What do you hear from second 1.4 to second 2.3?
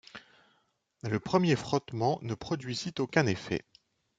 frottement